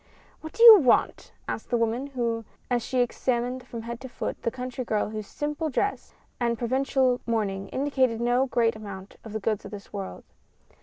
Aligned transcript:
"What 0.39 0.53
do 0.53 0.63
you 0.63 0.79
want?" 0.79 1.31
asked 1.47 1.69
the 1.69 1.77
woman, 1.77 2.43
as 2.71 2.81
she 2.81 3.01
examined 3.01 3.67
from 3.67 3.83
head 3.83 4.01
to 4.01 4.09
foot, 4.09 4.41
the 4.41 4.49
country 4.49 4.83
girl 4.83 5.09
whose 5.11 5.27
simple 5.27 5.69
dress 5.69 6.15
and 6.39 6.57
provincial 6.57 7.21
mourning 7.27 7.69
indicated 7.69 8.19
no 8.19 8.47
great 8.47 8.75
amount 8.75 9.17
of 9.23 9.31
the 9.31 9.39
goods 9.39 9.63
of 9.63 9.69
this 9.69 9.93
world. 9.93 10.23